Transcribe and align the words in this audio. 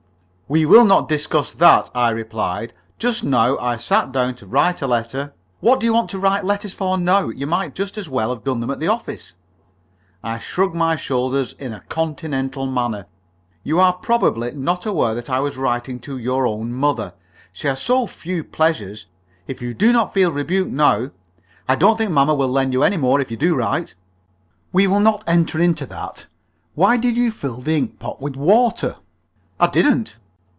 "We 0.51 0.65
will 0.65 0.83
not 0.83 1.07
discuss 1.07 1.53
that," 1.53 1.89
I 1.95 2.09
replied. 2.09 2.73
"Just 2.99 3.23
now 3.23 3.57
I 3.57 3.77
sat 3.77 4.11
down 4.11 4.35
to 4.35 4.45
write 4.45 4.81
a 4.81 4.85
letter" 4.87 5.33
"What 5.61 5.79
do 5.79 5.85
you 5.85 5.93
want 5.93 6.09
to 6.09 6.19
write 6.19 6.43
letters 6.43 6.73
for 6.73 6.97
now? 6.97 7.29
You 7.29 7.47
might 7.47 7.73
just 7.73 7.97
as 7.97 8.09
well 8.09 8.31
have 8.33 8.43
done 8.43 8.59
them 8.59 8.69
at 8.69 8.81
the 8.81 8.89
office." 8.89 9.31
I 10.21 10.39
shrugged 10.39 10.75
my 10.75 10.97
shoulders 10.97 11.55
in 11.57 11.71
a 11.71 11.79
Continental 11.87 12.65
manner. 12.65 13.05
"You 13.63 13.79
are 13.79 13.93
probably 13.93 14.51
not 14.51 14.85
aware 14.85 15.15
that 15.15 15.29
I 15.29 15.39
was 15.39 15.55
writing 15.55 16.01
to 16.01 16.17
your 16.17 16.45
own 16.45 16.73
mother. 16.73 17.13
She 17.53 17.67
has 17.67 17.81
so 17.81 18.05
few 18.05 18.43
pleasures. 18.43 19.05
If 19.47 19.61
you 19.61 19.73
do 19.73 19.93
not 19.93 20.13
feel 20.13 20.33
rebuked 20.33 20.69
now" 20.73 21.11
"I 21.69 21.75
don't 21.75 21.95
think 21.97 22.11
mamma 22.11 22.35
will 22.35 22.49
lend 22.51 22.73
you 22.73 22.83
any 22.83 22.97
more 22.97 23.21
if 23.21 23.31
you 23.31 23.37
do 23.37 23.55
write." 23.55 23.95
"We 24.73 24.85
will 24.85 24.99
not 24.99 25.23
enter 25.27 25.61
into 25.61 25.85
that. 25.85 26.25
Why 26.75 26.97
did 26.97 27.15
you 27.15 27.31
fill 27.31 27.61
the 27.61 27.77
ink 27.77 27.99
pot 27.99 28.21
with 28.21 28.35
water?" 28.35 28.97
"I 29.57 29.67
didn't." 29.67 30.17